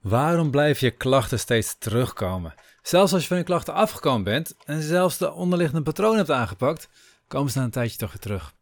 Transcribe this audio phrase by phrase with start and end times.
[0.00, 2.54] Waarom blijven je klachten steeds terugkomen?
[2.82, 6.88] Zelfs als je van je klachten afgekomen bent en zelfs de onderliggende patroon hebt aangepakt,
[7.26, 8.54] komen ze na een tijdje toch weer terug.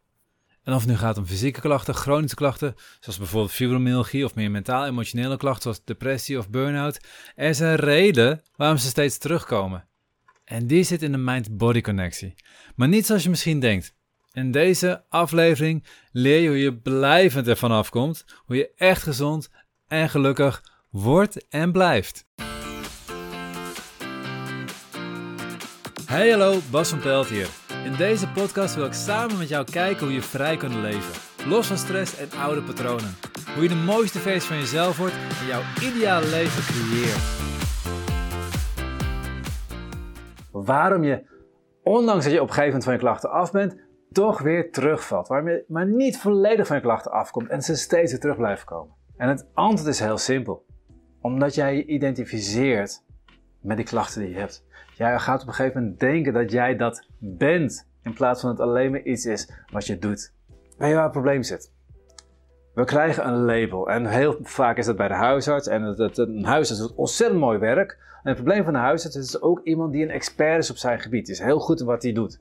[0.63, 4.51] En of het nu gaat om fysieke klachten, chronische klachten, zoals bijvoorbeeld fibromyalgie of meer
[4.51, 6.99] mentaal-emotionele klachten zoals depressie of burn-out,
[7.35, 9.87] er is een reden waarom ze steeds terugkomen.
[10.43, 12.35] En die zit in de mind-body connectie.
[12.75, 13.93] Maar niet zoals je misschien denkt.
[14.31, 19.49] In deze aflevering leer je hoe je blijvend ervan afkomt, hoe je echt gezond
[19.87, 22.25] en gelukkig wordt en blijft.
[26.05, 27.47] Hey hallo, Bas van Pelt hier.
[27.85, 31.21] In deze podcast wil ik samen met jou kijken hoe je vrij kunt leven.
[31.49, 33.15] Los van stress en oude patronen.
[33.53, 37.37] Hoe je de mooiste versie van jezelf wordt en jouw ideale leven creëert.
[40.51, 41.23] Waarom je,
[41.83, 43.75] ondanks dat je op een gegeven moment van je klachten af bent,
[44.11, 45.27] toch weer terugvalt.
[45.27, 48.65] Waarom je maar niet volledig van je klachten afkomt en ze steeds weer terug blijven
[48.65, 48.95] komen.
[49.17, 50.67] En het antwoord is heel simpel
[51.21, 53.03] omdat jij je identificeert
[53.61, 54.65] met die klachten die je hebt.
[54.95, 58.59] Jij gaat op een gegeven moment denken dat jij dat bent, in plaats van dat
[58.59, 60.33] het alleen maar iets is wat je doet.
[60.77, 61.71] Weet je waar het probleem zit?
[62.73, 65.67] We krijgen een label en heel vaak is dat bij de huisarts.
[65.67, 67.97] En het, het, een huisarts doet ontzettend mooi werk.
[68.23, 70.99] En het probleem van de huisarts is ook iemand die een expert is op zijn
[70.99, 71.25] gebied.
[71.25, 72.39] Die is heel goed in wat hij doet.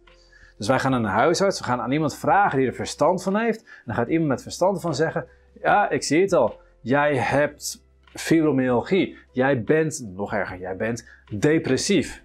[0.59, 3.37] Dus wij gaan naar een huisarts, we gaan aan iemand vragen die er verstand van
[3.37, 3.63] heeft.
[3.63, 5.27] En dan gaat iemand met verstand van zeggen:
[5.61, 6.61] Ja, ik zie het al.
[6.81, 7.85] Jij hebt
[8.21, 9.17] fibromyalgie.
[9.33, 12.23] Jij bent, nog erger, jij bent depressief.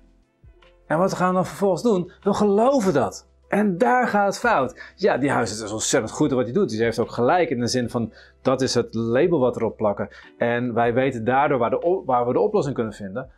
[0.88, 2.12] En wat gaan we dan vervolgens doen?
[2.24, 3.28] We geloven dat.
[3.48, 4.94] En daar gaat het fout.
[4.96, 6.68] Ja, die huisarts is ontzettend goed in wat hij doet.
[6.68, 9.78] Dus hij heeft ook gelijk in de zin van dat is het label wat erop
[9.78, 10.10] plakken.
[10.38, 13.30] En wij weten daardoor waar, de, waar we de oplossing kunnen vinden.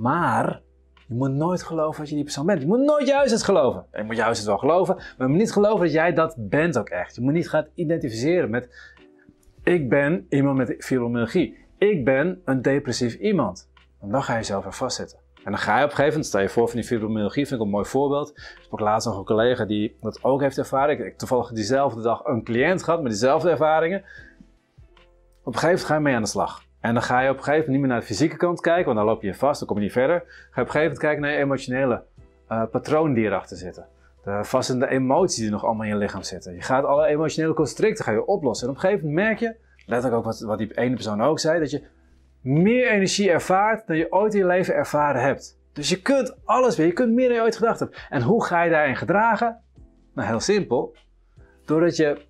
[0.00, 0.60] Maar
[1.06, 2.60] je moet nooit geloven dat je die persoon bent.
[2.60, 3.86] Je moet nooit juist het geloven.
[3.92, 6.78] Je moet juist het wel geloven, maar je moet niet geloven dat jij dat bent
[6.78, 7.14] ook echt.
[7.14, 8.96] Je moet niet gaan identificeren met
[9.62, 13.70] ik ben iemand met fibromyalgie ik ben een depressief iemand.
[14.00, 15.18] En dan ga je jezelf er vastzitten.
[15.44, 17.60] En dan ga je op een gegeven moment, stel je voor van die fibromyalgie, vind
[17.60, 18.30] ik een mooi voorbeeld.
[18.38, 20.98] Ik ook laatst nog een collega die dat ook heeft ervaren.
[20.98, 24.04] Ik heb toevallig diezelfde dag een cliënt gehad met diezelfde ervaringen.
[25.42, 26.62] Op een gegeven moment ga je mee aan de slag.
[26.80, 28.84] En dan ga je op een gegeven moment niet meer naar de fysieke kant kijken,
[28.84, 30.18] want dan loop je vast, dan kom je niet verder.
[30.26, 32.02] Ga je op een gegeven moment kijken naar je emotionele
[32.48, 33.86] uh, patronen die erachter zitten.
[34.24, 36.54] De vastende emoties die nog allemaal in je lichaam zitten.
[36.54, 38.66] Je gaat alle emotionele constricten ga je oplossen.
[38.66, 39.56] En op een gegeven moment merk je,
[39.88, 41.82] letterlijk ook wat, wat die ene persoon ook zei, dat je
[42.40, 45.58] meer energie ervaart dan je ooit in je leven ervaren hebt.
[45.72, 48.06] Dus je kunt alles weer, je kunt meer dan je ooit gedacht hebt.
[48.08, 49.60] En hoe ga je daarin gedragen?
[50.14, 50.96] Nou, heel simpel.
[51.64, 52.26] Doordat je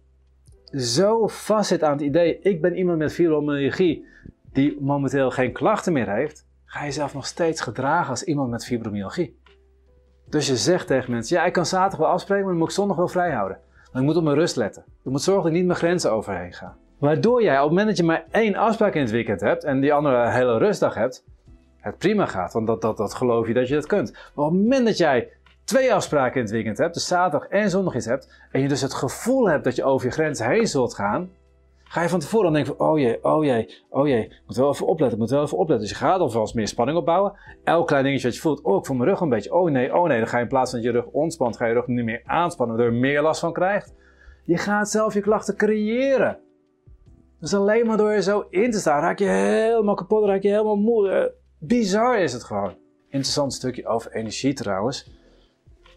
[0.72, 4.06] zo vast zit aan het idee, ik ben iemand met fibromyalgie
[4.52, 8.64] die momenteel geen klachten meer heeft, ga je jezelf nog steeds gedragen als iemand met
[8.64, 9.40] fibromyalgie.
[10.28, 12.74] Dus je zegt tegen mensen, ja, ik kan zaterdag wel afspreken, maar dan moet ik
[12.74, 13.58] zondag wel vrij houden.
[13.74, 14.84] Want ik moet op mijn rust letten.
[15.04, 16.76] Ik moet zorgen dat ik niet mijn grenzen overheen ga.
[16.98, 19.80] Waardoor jij op het moment dat je maar één afspraak in het weekend hebt en
[19.80, 21.24] die andere hele rustdag hebt,
[21.80, 22.52] het prima gaat.
[22.52, 24.12] Want dat, dat, dat geloof je dat je dat kunt.
[24.12, 25.28] Maar op het moment dat jij
[25.64, 28.80] twee afspraken in het weekend hebt, dus zaterdag en zondag iets hebt, en je dus
[28.80, 31.30] het gevoel hebt dat je over je grens heen zult gaan,
[31.84, 34.56] ga je van tevoren dan denken van, oh jee, oh jee, oh jee, ik moet
[34.56, 35.88] wel even opletten, ik moet wel even opletten.
[35.88, 37.32] Dus je gaat alvast meer spanning opbouwen.
[37.64, 39.96] Elk klein dingetje wat je voelt, oh ik voel mijn rug een beetje, oh nee,
[39.96, 40.18] oh nee.
[40.18, 42.22] Dan ga je in plaats van dat je rug ontspant, ga je rug niet meer
[42.24, 43.94] aanspannen, waardoor je meer last van krijgt.
[44.44, 46.38] Je gaat zelf je klachten creëren.
[47.40, 50.48] Dus alleen maar door je zo in te staan, raak je helemaal kapot, raak je
[50.48, 51.10] helemaal moe.
[51.10, 52.76] Eh, bizar is het gewoon.
[53.08, 55.10] Interessant stukje over energie trouwens.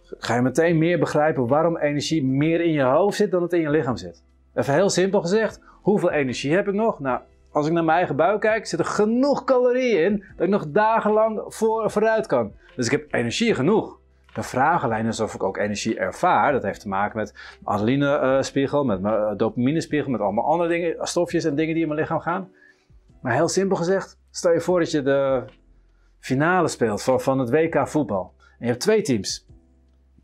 [0.03, 3.61] Ga je meteen meer begrijpen waarom energie meer in je hoofd zit dan het in
[3.61, 4.23] je lichaam zit.
[4.53, 6.99] Even heel simpel gezegd, hoeveel energie heb ik nog?
[6.99, 7.21] Nou,
[7.51, 10.67] als ik naar mijn eigen buik kijk, zit er genoeg calorieën in dat ik nog
[10.67, 12.53] dagenlang voor, vooruit kan.
[12.75, 13.99] Dus ik heb energie genoeg.
[14.33, 16.51] De vragenlijn is of ik ook energie ervaar.
[16.51, 21.43] Dat heeft te maken met adrenalinespiegel, met mijn eh, dopaminespiegel, met allemaal andere dingen, stofjes
[21.43, 22.51] en dingen die in mijn lichaam gaan.
[23.21, 25.43] Maar heel simpel gezegd, stel je voor dat je de
[26.19, 28.33] finale speelt van, van het WK voetbal.
[28.37, 29.45] En je hebt twee teams.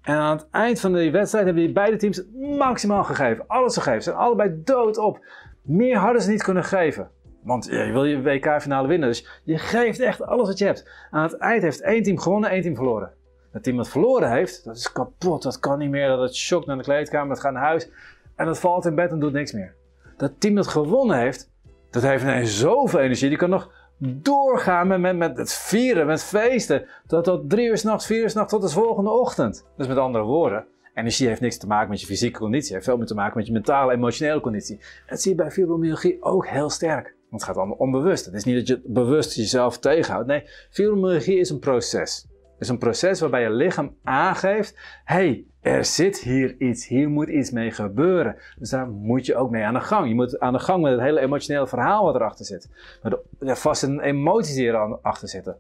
[0.02, 2.24] En aan het eind van die wedstrijd hebben die beide teams
[2.58, 3.48] maximaal gegeven.
[3.48, 4.04] Alles gegeven.
[4.04, 5.26] Ze zijn allebei dood op.
[5.62, 7.10] Meer hadden ze niet kunnen geven.
[7.44, 9.08] Want je wil je WK-finale winnen.
[9.08, 10.90] Dus je geeft echt alles wat je hebt.
[11.12, 13.14] Aan het eind heeft één team gewonnen, één team verloren.
[13.58, 16.78] Dat iemand verloren heeft, dat is kapot, dat kan niet meer, dat het shock naar
[16.78, 17.90] de kleedkamer, dat gaat naar huis
[18.36, 19.76] en dat valt in bed en doet niks meer.
[20.18, 21.52] Dat team dat gewonnen heeft,
[21.90, 26.24] dat heeft ineens zoveel energie, die kan nog doorgaan met, met, met het vieren, met
[26.24, 29.66] feesten, tot, tot drie uur s'nachts, vier uur s'nachts, tot de volgende ochtend.
[29.78, 32.98] Dus met andere woorden, energie heeft niks te maken met je fysieke conditie, heeft veel
[32.98, 34.80] meer te maken met je mentale, emotionele conditie.
[35.10, 37.16] dat zie je bij fibromyalgie ook heel sterk.
[37.30, 38.26] Want het gaat allemaal onbewust.
[38.26, 40.28] Het is niet dat je bewust jezelf tegenhoudt.
[40.28, 42.28] Nee, fibromyalgie is een proces.
[42.60, 47.52] Is een proces waarbij je lichaam aangeeft: hey, er zit hier iets, hier moet iets
[47.52, 48.36] mee gebeuren.
[48.58, 50.08] Dus daar moet je ook mee aan de gang.
[50.08, 52.70] Je moet aan de gang met het hele emotionele verhaal wat erachter zit.
[53.02, 55.58] Met de vaste emoties die erachter zitten.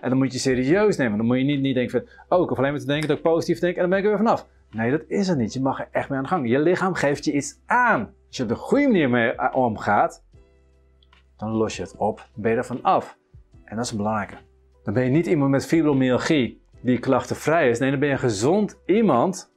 [0.00, 1.16] En dan moet je serieus nemen.
[1.16, 3.16] Dan moet je niet, niet denken van, oh, ik hoef alleen maar te denken dat
[3.16, 4.46] ik positief denk en dan ben ik er weer vanaf.
[4.70, 5.52] Nee, dat is het niet.
[5.52, 6.48] Je mag er echt mee aan de gang.
[6.48, 8.14] Je lichaam geeft je iets aan.
[8.26, 10.24] Als je op de goede manier mee eh, omgaat,
[11.36, 13.18] dan los je het op, dan ben je er af.
[13.64, 14.45] En dat is belangrijke.
[14.86, 17.78] Dan ben je niet iemand met fibromyalgie die klachtenvrij is.
[17.78, 19.52] Nee, dan ben je een gezond iemand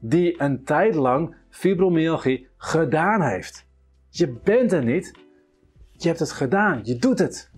[0.00, 3.66] die een tijd lang fibromyalgie gedaan heeft.
[4.08, 5.18] Je bent er niet,
[5.92, 7.50] je hebt het gedaan, je doet het.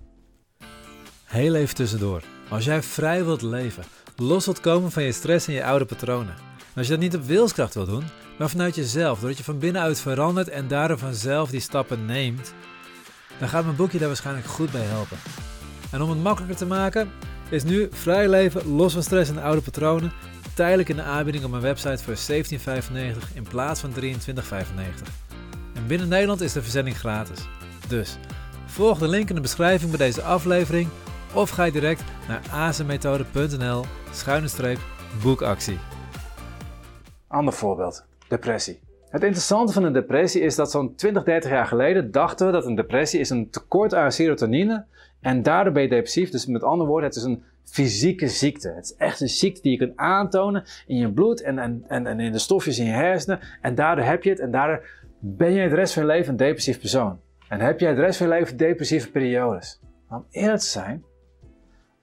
[1.25, 2.23] Heel even tussendoor.
[2.49, 3.85] Als jij vrij wilt leven,
[4.17, 6.35] los wilt komen van je stress en je oude patronen.
[6.59, 8.05] En als je dat niet op wilskracht wilt doen,
[8.39, 12.55] maar vanuit jezelf, doordat je van binnenuit verandert en daardoor vanzelf die stappen neemt,
[13.39, 15.19] dan gaat mijn boekje daar waarschijnlijk goed bij helpen.
[15.93, 17.11] En om het makkelijker te maken,
[17.49, 20.13] is nu vrij leven los van stress en oude patronen
[20.55, 22.35] tijdelijk in de aanbieding op mijn website voor
[23.29, 24.01] 17,95 in plaats van 23,95.
[25.75, 27.49] En binnen Nederland is de verzending gratis.
[27.89, 28.19] Dus
[28.67, 30.89] volg de link in de beschrijving bij deze aflevering
[31.35, 34.77] of ga direct naar azenmethode.nl schuine
[35.23, 35.79] boekactie.
[37.27, 38.81] Ander voorbeeld, depressie.
[39.11, 42.67] Het interessante van een depressie is dat zo'n 20, 30 jaar geleden dachten we dat
[42.67, 44.85] een depressie is een tekort aan serotonine
[45.21, 46.31] en daardoor ben je depressief.
[46.31, 48.69] Dus met andere woorden, het is een fysieke ziekte.
[48.69, 52.07] Het is echt een ziekte die je kunt aantonen in je bloed en, en, en,
[52.07, 53.41] en in de stofjes in je hersenen.
[53.61, 54.87] En daardoor heb je het en daardoor
[55.19, 57.21] ben je de rest van je leven een depressief persoon.
[57.49, 59.81] En heb jij de rest van je leven depressieve periodes.
[60.11, 61.05] om eerlijk te zijn,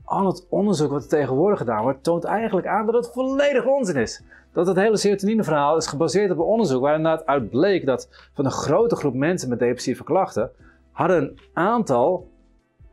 [0.03, 3.95] al het onderzoek wat er tegenwoordig gedaan wordt, toont eigenlijk aan dat het volledig onzin
[3.95, 4.23] is.
[4.53, 8.45] Dat het hele serotonine-verhaal is gebaseerd op een onderzoek waar inderdaad uit bleek dat van
[8.45, 10.51] een grote groep mensen met depressieve klachten
[10.91, 12.27] hadden een aantal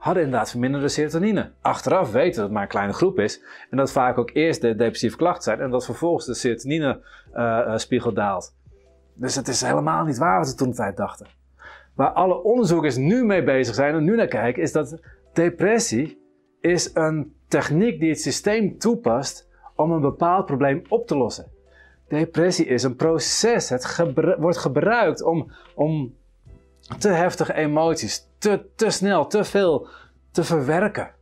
[0.05, 1.51] hadden inderdaad verminderde serotonine.
[1.61, 4.61] Achteraf weten we dat het maar een kleine groep is en dat vaak ook eerst
[4.61, 8.55] de depressieve klachten zijn en dat vervolgens de serotonine-spiegel uh, daalt.
[9.15, 11.27] Dus het is helemaal niet waar wat we toen de tijd dachten.
[11.95, 15.01] Waar alle onderzoekers nu mee bezig zijn en nu naar kijken, is dat
[15.33, 16.23] depressie
[16.61, 21.47] is een techniek die het systeem toepast om een bepaald probleem op te lossen.
[22.09, 23.69] Depressie is een proces.
[23.69, 24.05] Het
[24.39, 26.15] wordt gebruikt om, om
[26.99, 29.89] te heftige emoties, te, te snel, te veel
[30.31, 31.15] te verwerken.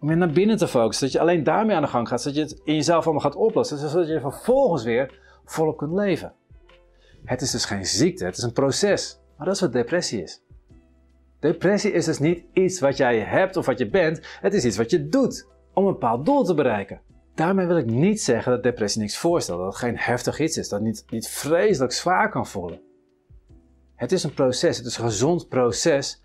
[0.00, 2.36] Om je naar binnen te focussen, dat je alleen daarmee aan de gang gaat, zodat
[2.36, 6.32] je het in jezelf allemaal gaat oplossen, zodat je vervolgens weer volop kunt leven.
[7.24, 9.20] Het is dus geen ziekte, het is een proces.
[9.36, 10.42] Maar dat is wat depressie is.
[11.40, 14.76] Depressie is dus niet iets wat jij hebt of wat je bent, het is iets
[14.76, 17.00] wat je doet om een bepaald doel te bereiken.
[17.34, 20.68] Daarmee wil ik niet zeggen dat depressie niks voorstelt, dat het geen heftig iets is,
[20.68, 22.80] dat het niet, niet vreselijk zwaar kan voelen.
[23.94, 26.20] Het is een proces, het is een gezond proces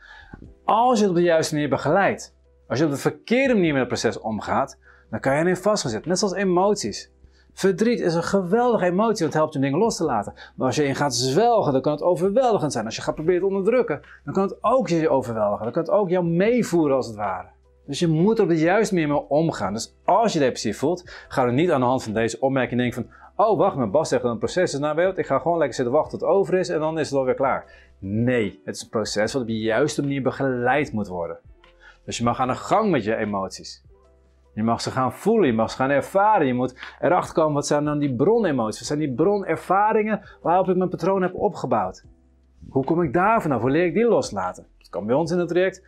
[0.63, 2.35] als je het op de juiste manier begeleidt.
[2.67, 4.77] Als je op de verkeerde manier met het proces omgaat,
[5.09, 6.05] dan kan je erin vastgezet.
[6.05, 7.11] Net zoals emoties.
[7.53, 10.33] Verdriet is een geweldige emotie, want het helpt je dingen los te laten.
[10.55, 12.85] Maar als je in gaat zwelgen, dan kan het overweldigend zijn.
[12.85, 15.63] Als je gaat proberen te onderdrukken, dan kan het ook je overweldigen.
[15.63, 17.47] Dan kan het ook jou meevoeren als het ware.
[17.85, 19.73] Dus je moet er op de juiste manier mee omgaan.
[19.73, 23.03] Dus als je depressief voelt, ga er niet aan de hand van deze opmerking denken
[23.03, 23.13] van...
[23.35, 24.93] Oh, wacht, mijn Bas zegt dat een proces is.
[24.93, 27.19] Weet ik ga gewoon lekker zitten wachten tot het over is en dan is het
[27.19, 27.65] alweer klaar.
[27.99, 31.37] Nee, het is een proces wat op de juiste manier begeleid moet worden.
[32.05, 33.83] Dus je mag aan de gang met je emoties.
[34.53, 36.47] Je mag ze gaan voelen, je mag ze gaan ervaren.
[36.47, 38.79] Je moet erachter komen, wat zijn dan die bronemoties?
[38.79, 42.05] Wat zijn die bronervaringen waarop ik mijn patroon heb opgebouwd?
[42.69, 43.61] Hoe kom ik daar vanaf?
[43.61, 44.67] Hoe leer ik die loslaten?
[44.77, 45.83] Dat kan bij ons in het traject.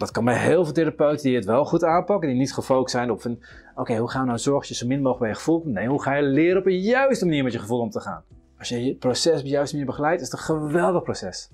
[0.00, 3.10] Dat kan bij heel veel therapeuten die het wel goed aanpakken, die niet gefocust zijn
[3.10, 3.42] op van,
[3.74, 5.62] oké, hoe gaan we nou zorgen dat je zo min mogelijk bij je gevoel?
[5.64, 8.24] Nee, hoe ga je leren op een juiste manier met je gevoel om te gaan?
[8.58, 11.50] Als je het proces op de juiste manier begeleidt, is het een geweldig proces.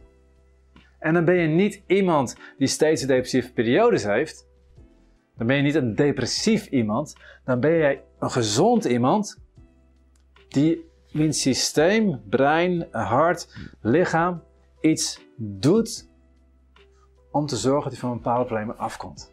[0.99, 4.49] En dan ben je niet iemand die steeds depressieve periodes heeft.
[5.37, 7.15] Dan ben je niet een depressief iemand.
[7.45, 9.39] Dan ben jij een gezond iemand
[10.49, 14.43] die in systeem, brein, hart, lichaam
[14.81, 16.15] iets doet
[17.37, 19.33] om te zorgen dat hij van bepaalde problemen afkomt.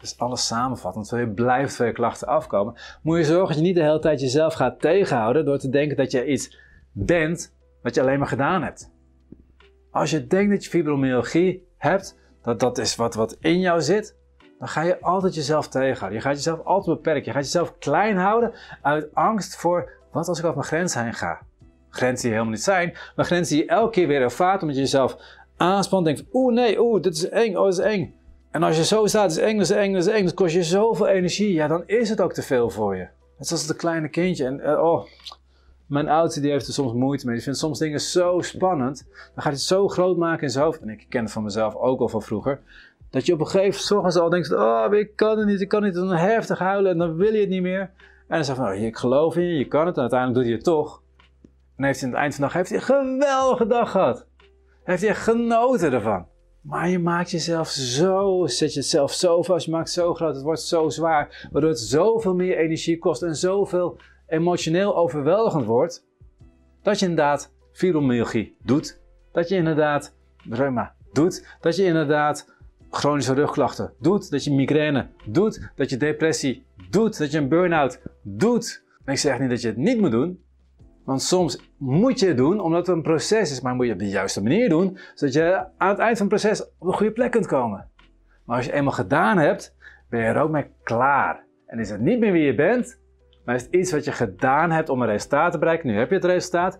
[0.00, 3.62] Dus alles samenvattend, terwijl je blijft van je klachten afkomen, moet je zorgen dat je
[3.62, 6.58] niet de hele tijd jezelf gaat tegenhouden door te denken dat je iets
[6.92, 8.92] bent wat je alleen maar gedaan hebt.
[9.90, 14.16] Als je denkt dat je fibromyalgie hebt, dat dat is wat, wat in jou zit,
[14.58, 16.18] dan ga je altijd jezelf tegenhouden.
[16.18, 17.24] Je gaat jezelf altijd beperken.
[17.24, 21.14] Je gaat jezelf klein houden uit angst voor wat als ik over mijn grens heen
[21.14, 21.40] ga.
[21.90, 24.82] Grenzen die helemaal niet zijn, maar grenzen die je elke keer weer ervaart omdat je
[24.82, 25.16] jezelf
[25.60, 26.04] aanspant.
[26.04, 28.14] Denkt, oeh nee, oeh, dit is eng, oh, dit is eng.
[28.50, 31.06] En als je zo staat, is eng, is eng, is eng, dat kost je zoveel
[31.06, 31.52] energie.
[31.52, 33.08] Ja, dan is het ook te veel voor je.
[33.38, 34.44] Net zoals het kleine kindje.
[34.44, 35.06] En uh, oh,
[35.86, 37.34] mijn oudste die heeft er soms moeite mee.
[37.34, 39.04] Die vindt soms dingen zo spannend.
[39.08, 40.80] Dan gaat hij het zo groot maken in zijn hoofd.
[40.80, 42.60] En ik ken het van mezelf ook al van vroeger.
[43.10, 45.82] Dat je op een gegeven moment al denkt, oh, ik kan het niet, ik kan
[45.82, 45.94] niet.
[45.94, 47.80] Dan heftig huilen en dan wil je het niet meer.
[47.80, 49.94] En dan zegt van, oh, ik geloof in je, je kan het.
[49.94, 51.02] En uiteindelijk doet hij het toch.
[51.76, 54.26] En heeft hij aan het eind van de dag heeft hij een geweldige dag gehad.
[54.84, 56.26] Heeft echt genoten ervan.
[56.60, 60.60] Maar je maakt jezelf zo, zet jezelf zo vast, je maakt zo groot, het wordt
[60.60, 66.06] zo zwaar, waardoor het zoveel meer energie kost en zoveel emotioneel overweldigend wordt,
[66.82, 69.00] dat je inderdaad fibromyalgie doet,
[69.32, 70.14] dat je inderdaad
[70.50, 72.54] reuma doet, dat je inderdaad
[72.90, 78.02] chronische rugklachten doet, dat je migraine doet, dat je depressie doet, dat je een burn-out
[78.22, 78.84] doet.
[79.04, 80.44] Ik zeg niet dat je het niet moet doen,
[81.10, 84.00] want soms moet je het doen omdat het een proces is, maar moet je het
[84.00, 86.92] op de juiste manier doen, zodat je aan het eind van het proces op een
[86.92, 87.88] goede plek kunt komen.
[88.44, 89.76] Maar als je eenmaal gedaan hebt,
[90.08, 91.44] ben je er ook mee klaar.
[91.66, 93.00] En is het niet meer wie je bent,
[93.44, 95.88] maar is het iets wat je gedaan hebt om een resultaat te bereiken.
[95.88, 96.78] Nu heb je het resultaat,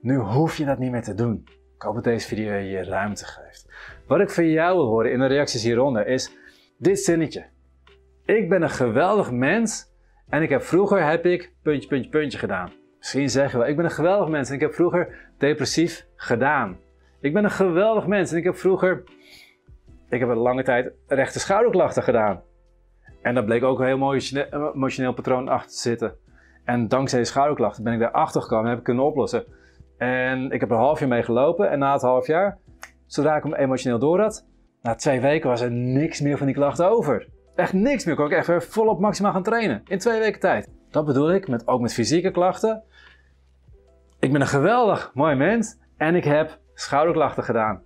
[0.00, 1.44] nu hoef je dat niet meer te doen.
[1.74, 3.68] Ik hoop dat deze video je ruimte geeft.
[4.06, 6.36] Wat ik van jou wil horen in de reacties hieronder is
[6.78, 7.46] dit zinnetje.
[8.24, 9.92] Ik ben een geweldig mens
[10.28, 12.86] en ik heb vroeger heb ik puntje, puntje, puntje gedaan.
[12.98, 16.78] Misschien zeg je wel, ik ben een geweldig mens en ik heb vroeger depressief gedaan.
[17.20, 19.02] Ik ben een geweldig mens en ik heb vroeger,
[20.08, 22.42] ik heb een lange tijd rechte schouderklachten gedaan.
[23.22, 26.16] En dat bleek ook een heel mooi emotioneel patroon achter te zitten.
[26.64, 29.44] En dankzij de schouderklachten ben ik daar achter gekomen en heb ik kunnen oplossen.
[29.96, 32.58] En ik heb er een half jaar mee gelopen en na het half jaar,
[33.06, 34.46] zodra ik hem emotioneel door had,
[34.82, 37.28] na twee weken was er niks meer van die klachten over.
[37.54, 39.82] Echt niks meer, kon ik echt weer volop maximaal gaan trainen.
[39.86, 40.68] In twee weken tijd.
[40.90, 42.82] Dat bedoel ik, met, ook met fysieke klachten.
[44.18, 47.82] Ik ben een geweldig mooi mens en ik heb schouderklachten gedaan.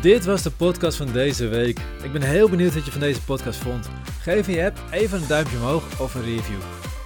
[0.00, 1.80] Dit was de podcast van deze week.
[2.02, 3.88] Ik ben heel benieuwd wat je van deze podcast vond.
[4.20, 6.60] Geef in je app even een duimpje omhoog of een review.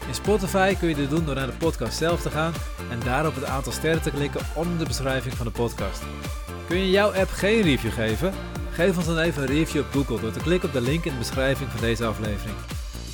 [0.09, 2.53] In Spotify kun je dit doen door naar de podcast zelf te gaan
[2.91, 6.03] en daarop het aantal sterren te klikken onder de beschrijving van de podcast.
[6.69, 8.33] Kun je jouw app geen review geven?
[8.71, 11.13] Geef ons dan even een review op Google door te klikken op de link in
[11.13, 12.57] de beschrijving van deze aflevering.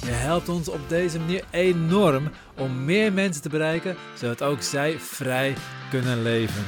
[0.06, 4.98] Je helpt ons op deze manier enorm om meer mensen te bereiken, zodat ook zij
[4.98, 5.54] vrij
[5.90, 6.64] kunnen leven.